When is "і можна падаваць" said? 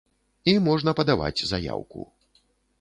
0.53-1.45